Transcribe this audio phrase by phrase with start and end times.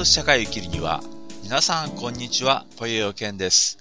[0.00, 1.02] と社会を生きるには、
[1.42, 3.76] 皆さんこんにちは、ぽよよけんです。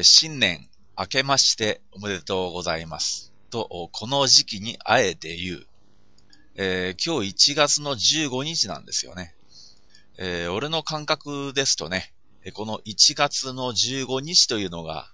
[0.00, 3.30] 新年明けましておめでとうございます。
[3.50, 5.66] と、この時期にあえて言う。
[6.54, 9.34] えー、今日1月の15日なんですよね。
[10.16, 12.14] えー、俺の感覚ですとね、
[12.54, 15.12] この1月の15日というのが、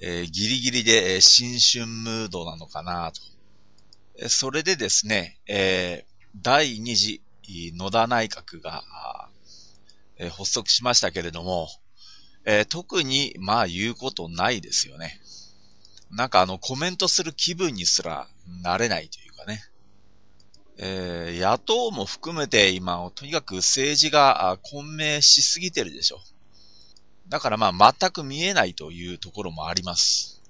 [0.00, 3.12] えー、ギリギリで新春ムードなのかな
[4.18, 4.28] と。
[4.28, 8.82] それでですね、えー、第2次野田内閣が、
[10.18, 11.68] え、発足しましたけれども、
[12.44, 15.20] えー、特にまあ言うことないですよね。
[16.10, 18.26] なんかあのコメントする気分にすら
[18.62, 19.62] なれないというかね。
[20.78, 26.20] えー、野党も含めて今、とにかく政治が混迷しすぎてるでしょ。
[27.28, 30.40] だからまあ全く見えないというところもあります。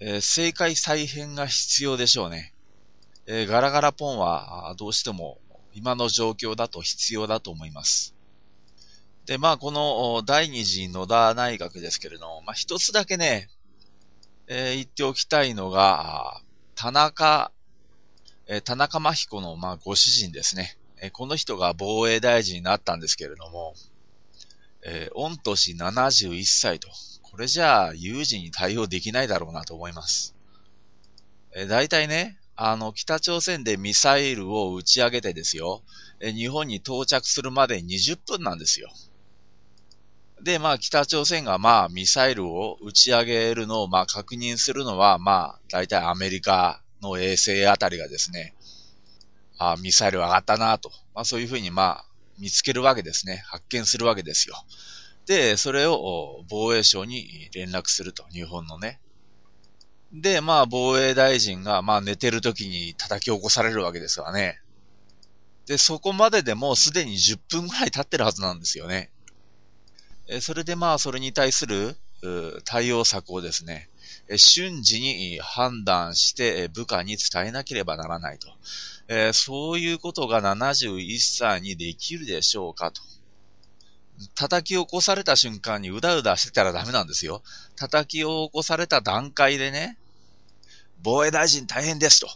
[0.00, 2.52] えー、政界再編が必要でしょうね。
[3.26, 5.38] えー、ガラガラポンはどうしても
[5.72, 8.13] 今の状況だと必要だと思います。
[9.26, 13.48] で、まあこの第二次野田内閣ですけれども、まあ一つだけね、
[14.46, 16.40] えー、言っておきたいのが、
[16.74, 17.50] 田中
[18.46, 20.76] えー、田中真彦の、まあ、ご主人ですね。
[21.00, 23.74] えー、この人が防衛大臣になったんですけれども、
[24.82, 26.88] えー、御年71歳と。
[27.22, 30.34] これじゃあ、有事に対応できないだろうなと思います。
[31.52, 35.82] えー、大体ね、あの、北朝鮮でミサイルを打ち上げてですよ、
[36.20, 38.92] え、日本に到着するまで20分なんですよ。
[40.44, 48.54] で、まあ、北朝鮮がまあ、ミサイルを打ち上げるのをまあ、確認するのは、まあ、大体アメリカの衛星あたりがですね、
[49.58, 52.04] あミサイル上がったなと、まあそういうふうにまあ
[52.38, 53.42] 見つけるわけですね。
[53.46, 54.56] 発見するわけですよ。
[55.26, 59.00] で、それを防衛省に連絡すると、日本のね。
[60.12, 64.60] で、まあ防衛大臣がまあ寝てる時に叩き起こされるわけですわね。
[65.66, 69.10] で、そこまででもうすでに10分ぐらい経ってるはずなんですよね。
[70.40, 71.96] それでまあそれに対する
[72.64, 73.88] 対応策をですね、
[74.36, 78.48] 瞬時に判断して部下に伝えなければならないと。
[79.32, 83.02] そういうことが71歳にできるでしょうかと。
[84.34, 87.42] 叩き起こされた瞬間にうだうだしてたらダメなんですよ。
[87.76, 89.98] 叩き起こされた段階でね、
[91.02, 92.28] 防衛大臣大変ですと。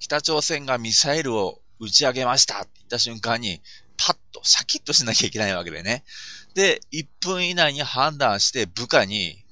[0.00, 3.60] 北朝鮮がミサイルを打ち上げましたって言った瞬間に、
[3.98, 6.04] パッとシャキッとしなきゃいけないわけでね。
[6.56, 9.44] で、1分以内に判断して部下に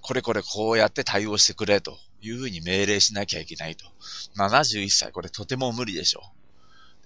[0.00, 3.86] これこれこうやって対応してくれというふうに命令しなきゃいけないと。
[4.36, 6.32] 71歳、これとても無理でしょ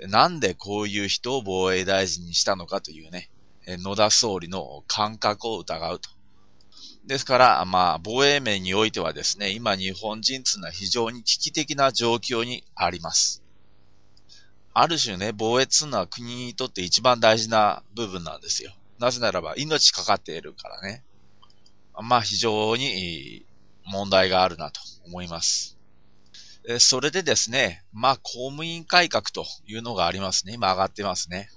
[0.00, 0.08] う。
[0.08, 3.28] なんでこういう人を防衛大臣にしたのかというね、
[3.66, 6.08] 野田総理の感覚を疑うと。
[7.04, 13.42] ですから、まあ、防衛面においてはですね、今日本人というのは非常に危機的な状況にあります。
[14.72, 18.72] ある種ね、防衛っていうのは国にとって一番大事な部分なんですよ。
[19.02, 21.04] なぜならば命かかっているからね。
[22.02, 23.44] まあ非常に
[23.84, 25.76] 問題があるなと思います。
[26.78, 30.52] それでですね、まあ公務員改革というのがありますね。
[30.52, 31.50] 今上がってますね。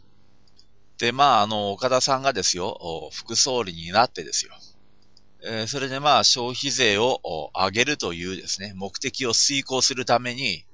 [0.98, 5.68] で、まああの、岡田さんがですよ、副総理になってですよ。
[5.68, 10.66] それでまあ消費税を上げるというですね、目的を遂行するために、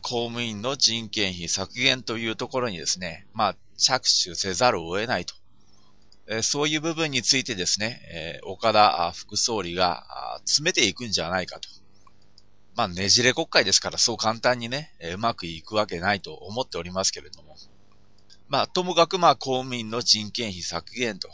[0.00, 5.34] 公務員の人件費削減というところにですね、まあ着手せざるを得ないと
[6.30, 11.68] えそういう部分についてですね、え岡田副総理が詰めていくんじゃないかと。
[12.76, 17.56] まあ、ねじれ国会ですからそう簡単にね、うまくいくわけないと思っておりますけれども。
[18.48, 21.28] まあ、ともかくまあ、公務員の人件費削減と。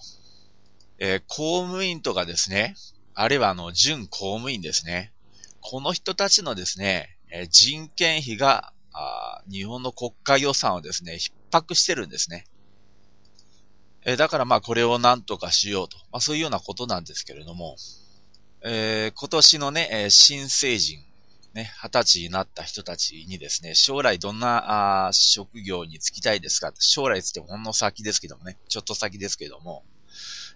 [0.99, 2.75] えー、公務員とかですね、
[3.15, 5.13] あるいはあの、準公務員ですね。
[5.60, 12.47] この人たちのですね、え人件費があ、日本の国家予算をですね、逼迫してるんですね。
[14.09, 15.99] えだからまあこれをなんとかしようと。
[16.13, 17.77] まあそういうようなことなんですけれども、
[18.63, 21.01] えー、今年のね、え新成人、
[21.55, 29.83] ね、二十歳になった人たちにですね、将来どんなあ職業に就きたいですか将来つってもほんの先ですけどもね、ちょっと先ですけども、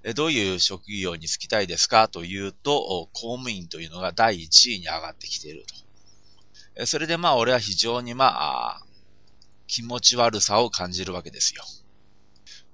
[0.04, 5.74] えどういう職業に就きたいですかというと、公務員というのが第1位に上がってきていると。
[6.76, 8.82] えそれでまあ俺は非常にまあ、
[9.66, 11.64] 気持ち悪さを感じるわけですよ。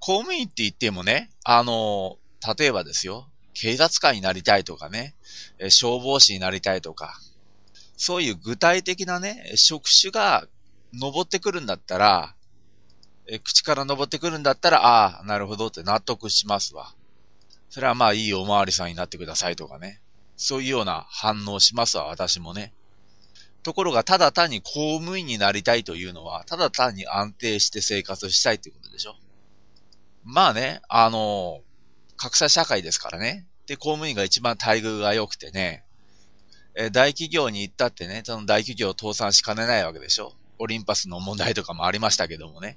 [0.06, 2.16] 公務員って言ってもね、あの、
[2.56, 5.16] 例えばですよ、警察官になりたいとかね、
[5.68, 7.18] 消防士になりたいとか、
[7.96, 10.46] そういう具体的なね、職種が
[10.94, 12.36] 登ってくるんだったら、
[13.26, 16.94] え口から登ってくるんだったら、ああ、なるほどって納得しますわ。
[17.68, 20.00] それはまあいいおまわりさんになってくださいとかね。
[20.36, 22.72] そういうような反応しますわ、私もね。
[23.64, 29.16] ところが、ただ単に公務員になりたいというのは、ただ単に安定して生活したいということでしょ。
[30.26, 31.61] まあね、あの、
[32.17, 33.46] 格差社会ですからね。
[33.67, 35.84] で、公務員が一番待遇が良くてね、
[36.75, 40.34] え大企業に行ったってね、その大企業を倒産しかねないわけでしょ。
[40.58, 42.76] オリンパスの問題とかもありましたけどもね。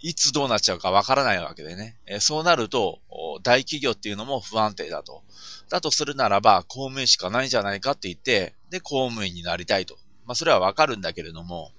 [0.00, 1.96] いつどうなっちゃうかわからないわけでね。
[2.06, 3.00] えそうなると、
[3.42, 5.24] 大企業っていうのも不安定だと。
[5.70, 9.96] だとするならば、公務員しかないんじゃないかって言って、で、公務員になりたいと。
[10.26, 11.72] まあ、それはわかるんだけれども、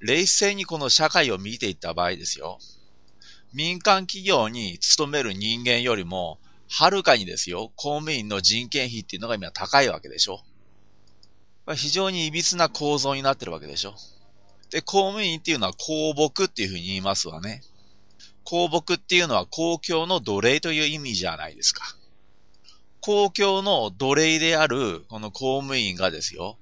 [0.00, 2.58] 冷静にこの社会を見ていった場合ですよ。
[3.52, 6.38] 民間企業に勤める人間よりも、
[6.70, 10.42] はるかにですよ、公務員の人件費っていうのが今高いわけでしょ。
[11.76, 13.94] 非常に歪な構造になってるわけでしょ。
[14.70, 17.62] で、公務員っていうのは公僕っていうふうに言いますわね。
[18.44, 21.84] 公僕っていうのは公共の奴隷という意味じゃないですか。
[23.00, 26.56] 公共の奴隷であるこの公務員がですよ、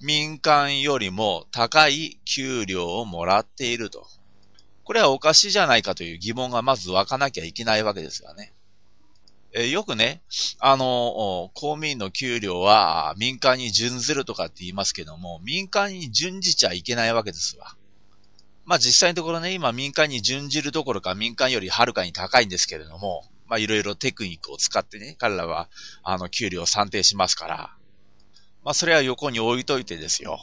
[0.00, 4.06] 民間よりも高い給料をもらっていると。
[4.86, 8.54] これはおかしいじゃないかという疑問がまず湧かなきゃいけないわけですがね。
[9.52, 10.22] えよくね、
[10.60, 17.74] あの、公務員の給料は民間に準ずるとかって言いますけども、民間に準じちゃいけないわけですわ。
[18.64, 25.68] まあ実際のところね、今民間に準じるどころか民間よりはるかに高いんですけれども、まあいろいろテクニックを使ってね、彼らは
[26.04, 27.56] あの給料を算定しますから、
[28.62, 30.38] まあそれは横に置いといてですよ。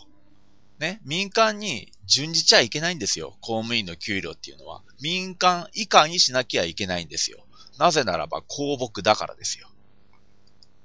[0.80, 3.38] ね、民間に準じちゃいけないんですよ。
[3.42, 4.82] 公務員の給料っていうのは。
[5.02, 7.46] 民間以下にしなきゃいけないんですよ。
[7.78, 9.70] なぜならば公僕だからですよ。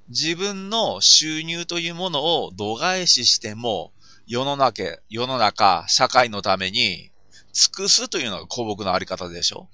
[0.08, 3.92] 自分の収入というものを度外視しても、
[4.26, 7.10] 世の中、世の中、社会のために
[7.52, 9.68] 尽くすというのが公僕のあり方でしょ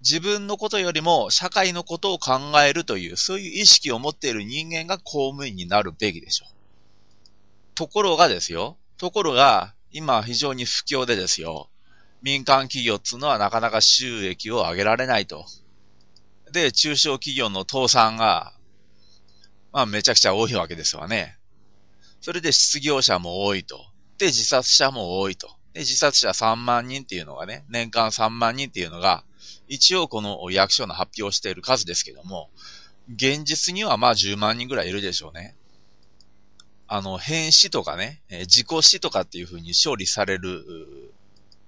[0.00, 6.46] 自分のことよりも社会のことを考えるという、そういう意識を持っている人間が公務員になるべきでしょ
[7.74, 11.70] ところがですよ、ところが、今非常に不況でですよ。
[12.20, 15.46] 民間企業っていうのはなかなか収益を上げられないと。
[16.52, 18.54] で、中小企業の倒産が、
[19.72, 21.38] まあめちゃくちゃ多いわけですわね。
[22.20, 23.86] それで失業者も多いと。
[24.18, 25.46] で、自殺者も多いと。
[25.74, 29.22] で、自殺者3万人っていうのがね、年間3万人っていうのが、
[29.68, 32.50] 一応この役所の発表している数ですけども、
[33.14, 35.56] 現実にはまあ10万人ぐらいいるでしょうね。
[36.94, 41.12] あの、変死とかね、え自己死とかっていう風に勝利される、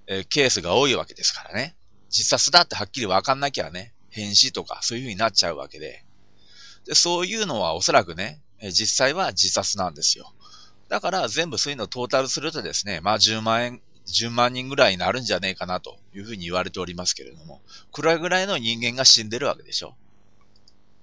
[0.07, 1.75] えケースが多いわけですからね。
[2.09, 6.05] 自殺だってはっきりわかんなきゃね、変死とかそういう風になっちゃうわけで。
[6.85, 10.31] で、そういうのはおそらくね、え実際は自殺なんですよ。
[10.87, 19.97] だから全部そういうのをトータルするとですね、まあ10万円、10万人ぐらいになるんじゃねえかなというふうに言われておりますけれども、これぐらいの人間が死んでるわけでしょ。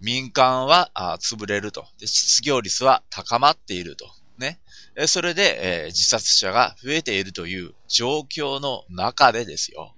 [0.01, 1.87] 民間は潰れると。
[1.99, 4.07] 失業率は高まっていると。
[4.39, 4.59] ね。
[5.07, 9.95] それで、えー、自殺者が増えているという状況の中でですよ。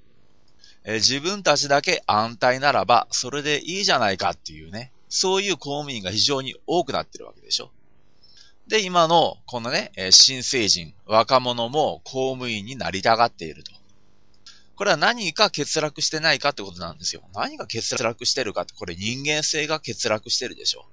[0.84, 4.92] えー、自分たちだけ安泰ならば、それでいいじゃないかっていうね。
[5.08, 7.70] そういう公務員が非常に多くなってるわけでしょ。
[8.68, 13.72] で、今の、このね、新成人、若者も公務員になりたがっていると。
[14.76, 17.22] これは何か欠落してないかってことなんですよ。
[17.34, 20.86] 何が欠落してるかって、これ人間性が欠落してるでしょ。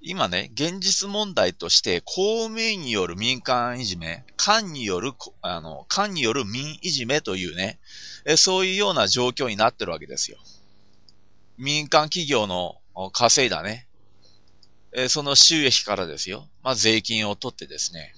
[0.00, 7.78] 今ね、現実問題として、公務員による民間いじめ、官による、あの、官による民いじめというね、
[8.36, 10.36] そういうような状況になってるわけですよ。
[11.56, 12.80] 民間企業の
[13.12, 13.86] 稼いだね、
[15.08, 16.48] その収益からですよ。
[16.62, 18.14] まあ、税金を取ってですね。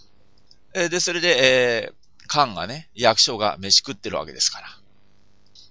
[0.88, 1.36] で、それで、
[1.84, 4.68] えー、官がね、役所が飯食ってるわけですから。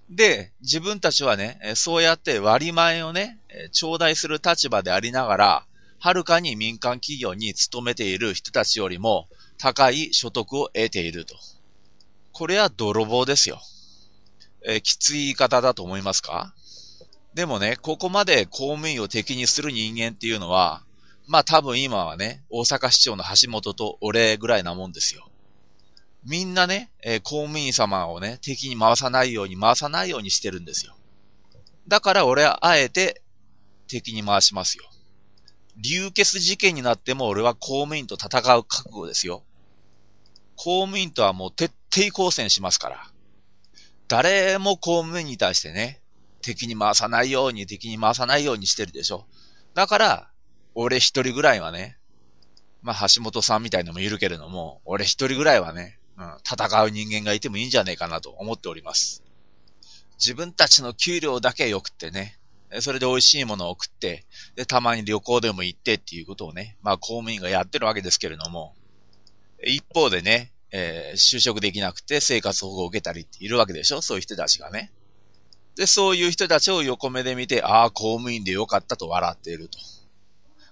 [0.09, 3.39] で、自分たちはね、そうやって割り前をね、
[3.71, 5.65] 頂戴する立場でありながら、
[5.99, 11.35] はるかに民間企業に勤めている人たちよりも高い所得を得ていると。
[12.31, 13.59] これは泥棒ですよ。
[14.63, 16.53] えきつい言い方だと思いますか？
[17.33, 20.83] でもね、ここまで公務員を敵にする人間っていうのは、
[21.27, 25.27] まあ多分今はね、大阪市長の橋本と俺ぐらいなもんですよ。
[26.25, 30.95] みんなね、えー、公務員様をね、敵に回さないように回さないようにしてるんですよ。
[31.87, 33.21] だから俺はあえて
[33.87, 34.85] 敵に回しますよ。
[35.77, 39.43] 流血事件になっても俺は公務員と戦う覚悟ですよ。
[40.55, 43.07] 公務員とはもう徹底抗戦しますから。
[44.07, 46.01] 誰も公務員に対してね、
[46.41, 49.25] 敵に回さないように、敵に回さないようにしてるでしょ。
[49.73, 50.29] だから、
[50.75, 51.97] 俺一人ぐらいはね、
[52.81, 59.23] まあ橋本さんみたいのもいるけれども、俺一人ぐらいはね、うん、戦う人間がいてもいいんじゃねえかなと思っております。
[60.17, 62.39] 自分たちの給料だけ良くってね、
[62.79, 68.75] それで美味しいものを送って、で、たまに旅行でも行ってっていうことをね、まあ公務員がやってるわけですけれども、
[69.63, 74.01] 一方でね、えー、就職できなくて生活保護を受けたりっているわけでしょ？
[74.01, 74.91] そういう人たちがね。
[75.75, 79.77] で、そういう人たちを横目で見て、ああ、公務員でよかったと笑っていると。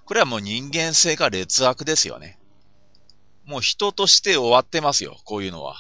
[0.06, 2.40] これはもう人間性が劣悪ですよね。
[3.46, 5.76] もう人として終わってますよ、こういうのは。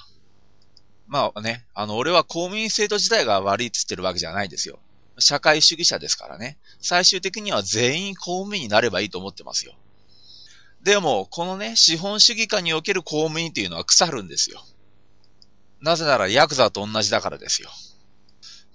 [1.07, 4.79] まあね、あの、俺は公務員制度自体が悪いっつってるわけじゃないですよ。
[5.19, 6.57] 社会主義者ですからね。
[6.79, 9.73] 最終的には全員公務員になればいいと思ってますよ。
[10.81, 14.63] でも、このね、資本主義下における公務員っていうのは腐るんですよ。
[15.81, 17.69] なぜならヤクザと同じだからですよ。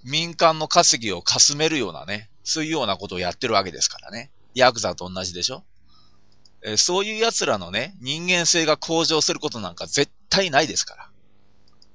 [0.03, 4.31] 民間の稼ぎをかすめるようなね、そういうようなことをやってるわけですからね。
[4.55, 5.63] ヤクザと同じでしょ
[6.61, 11.09] えそういう奴らのね、人間性が向上することなんか絶対ないですから。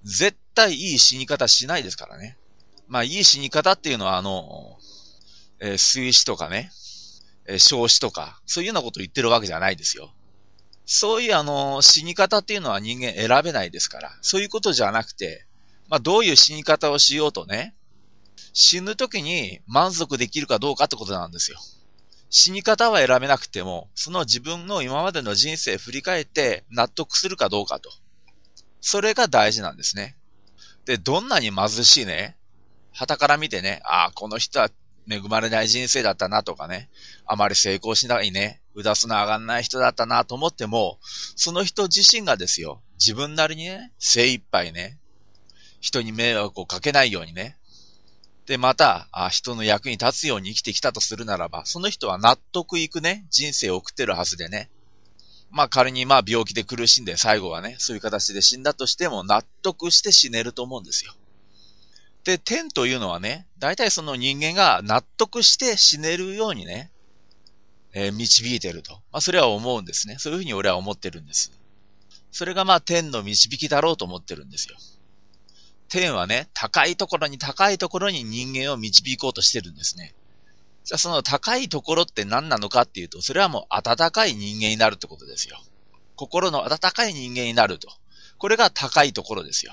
[0.04, 2.36] 絶対いい死に方しないですからね。
[2.88, 4.78] まあ、いい死に方っていうのは、あの、
[5.60, 6.70] えー、水死とかね、
[7.46, 10.12] えー、焼死とか、そういうようなことを言ってるわけじゃないですよ。
[10.86, 15.46] そういうあの、死に方っていうのは人間選べないですから、そういうことじゃなくて、
[15.88, 17.74] まあ、どういう死に方をしようとね、
[18.52, 21.58] 死ぬ時に満足できるかどうかってことなんですよ。
[22.36, 27.90] 死に方は選べなくても、その自分の今までの人生振り返って納得するかどうかと。
[28.80, 30.16] それが大事なんですね。
[30.84, 32.36] で、どんなに貧しいね、
[32.92, 34.68] 旗から見てね、ああ、この人は
[35.08, 36.90] 恵まれない人生だったなとかね、
[37.24, 40.98] あまり成功しないね、うだすな上がんない人だったなと思っても、
[41.36, 44.98] その人自身がですよ、自分なりにね、精一杯ね、
[45.80, 47.58] 人に迷惑をかけないようにね、
[48.46, 54.70] で、また、人の役に立つように生きてきたとするならば、その人は納得いくね、人生を送ってるはずでね。
[55.50, 61.14] まあ仮にまあ病気で苦しんで最後はね、そういう形で死んだとしても納得して死ねると思うんですよ。
[62.24, 66.90] で、天というのはね、大体その人間が納得して死ねるようにね、
[67.92, 68.94] えー、導いてると。
[69.12, 70.16] まあそれは思うんですね。
[70.18, 71.52] そういうふうに俺は思ってるんです。
[72.32, 74.76] それがまあ天の導きだろうと思ってるんですよ。
[75.94, 80.12] 天はね、高いところに高いところに人間を導こうとしてるんですね。
[80.82, 85.56] じゃあその高いところって何なのかっていうと、それはもう温かい人間になるってことですよ。
[86.16, 87.88] 心の温かい人間になると。
[88.38, 89.72] これが高いところですよ。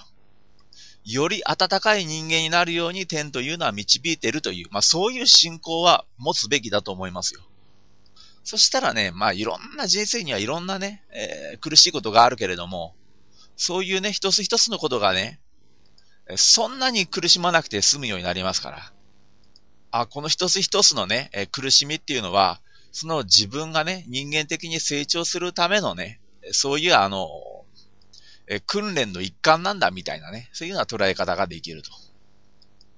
[1.03, 7.41] より温かい人間になるように天というのは導いてるという、まあそういう信仰は持つべきだと思いますよ。
[8.43, 12.93] そしたらね、まあいろんな人生にはいろんなね、えー、苦しいことがあるけれども、
[13.57, 15.39] そういうね、一つ一つのことがね、
[16.35, 18.93] そんなに苦しまなくて済むようになりますから。
[19.91, 22.61] あ、この一つ一つのね、え苦しみっていうのは、
[22.91, 26.19] その自分がね、人間的に成長するためのね、
[26.51, 27.27] そういうあの、
[28.47, 31.91] え訓練の一環なんだみたいなね、そういうような捉え方ができると。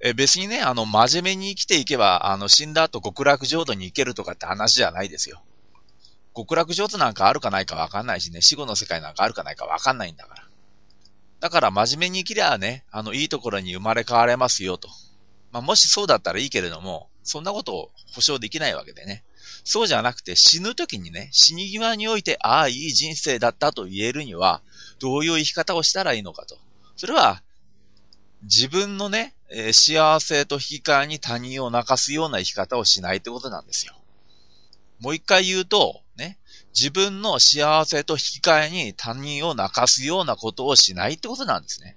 [0.05, 5.41] え別にね、あの、真面目に生きていけば、あの、死んだ後極楽浄土に行けるとかって話じゃないですよ。
[6.35, 10.42] 極楽浄土なんかあるかないかわかんないしね、死後の世界なんかあるかないかわかんないんだから。
[11.43, 14.87] だから真面目に生きりゃね、あの、いいところに生まれ変われますよと。
[15.51, 19.25] まあ、もしそうだったらいいけれども、そんなことを保証できないわけでね。
[19.65, 24.61] そうじゃなくて死ぬ時にね、死に際において、ああ、いい人生だったと言えるには、
[24.99, 26.57] どういう生き方をしたらいいのかと。
[26.95, 27.43] それは、
[28.43, 33.95] 自分のね、えー、幸せと引き換えに他人を泣かすような生き方をしないってことなんですよ。
[35.01, 36.02] もう一回言うと、
[36.77, 41.95] 自分の幸せと引き換えに他人を泣かすようなことをしないってことなんですね。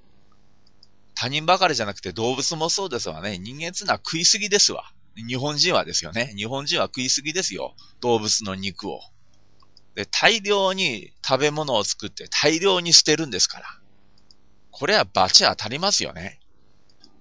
[1.14, 3.38] 他人ばかりじゃなくて動物もそうですわね。
[3.38, 4.84] 人間ってのは食いすぎですわ。
[5.16, 6.34] 日本人はですよね。
[6.36, 7.74] 日本人は食いすぎですよ。
[8.00, 9.00] 動物の肉を。
[9.94, 13.66] で、大量に食べ物を作って大量に捨てるんですから。
[14.70, 16.38] これは罰当たりますよね。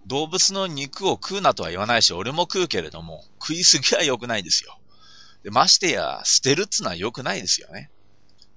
[0.07, 4.77] 動物の肉を食うなとは言わないし、俺も食うけれども、食いすぎは良くないですよ。
[5.45, 7.91] で、ましてや、捨てるっつのは良くないですよね。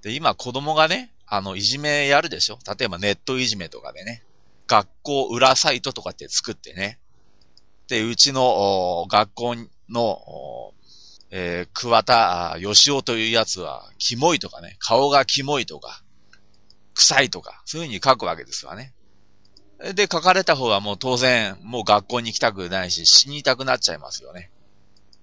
[0.00, 4.22] で、今子供がね、あの、いじめやるでしょ例えばネットいじめとかでね、
[4.66, 6.98] 学校裏サイトとかって作ってね。
[7.88, 9.54] で、うちの学校
[9.90, 10.72] の、
[11.30, 16.02] えー、桑田義雄というやつは、キモいとかね、顔がキモいとか、
[16.94, 18.94] 臭いとか、そういうふうに書くわけですわね。
[19.92, 24.50] で、書かれた方はもう当然、もう学校に行きたくないし、死にたくなっちゃいますよね。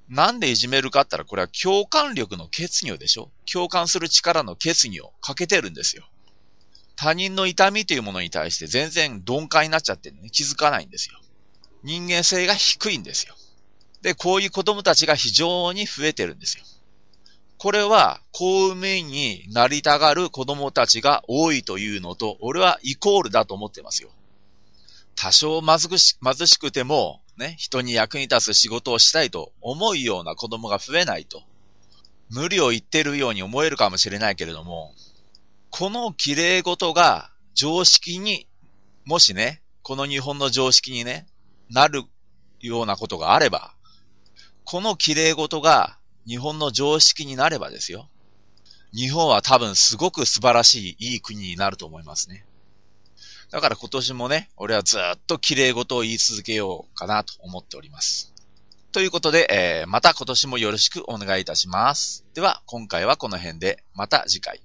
[0.07, 3.31] なんでいじめるかって言ったら、これは共感力の決議でしょ？
[3.51, 6.07] 共感する力の決議をかけてるんですよ。
[6.95, 11.19] 他人の痛みというものに対して全然鈍感になっちゃってね、気づかないんですよ。
[11.83, 13.35] 人間性が低いんですよ。
[14.01, 16.63] で、こういう子供たちが非常に増えてるんですよ。
[17.57, 24.09] これは公務員になりたがる子供たちが多いというのと、俺はイコールだと思ってますよ。
[25.15, 25.79] 多少貧
[26.47, 31.43] しくても、ね、人に役に立つ仕事をしたいと思うような子供が増えないと、
[32.29, 34.93] 無理を言ってるように思えるかもしれないけれども、
[35.69, 38.47] この綺麗事が常識に、
[39.05, 41.27] もしね、この日本の常識にね、
[41.69, 42.03] なる
[42.59, 43.75] ようなことがあれば、
[44.63, 48.09] この綺麗事が日本の常識になればですよ。
[48.93, 52.44] 日本は多分すごく素晴らしいいい国になると思いますね。
[53.51, 58.33] だから今年もね、俺はずっと綺麗事を言い続けようかなと思っております。
[58.91, 62.25] ということで、えー、また今年もよろしくお願いいたします。
[62.33, 64.61] では、今回はこの辺で、また次回。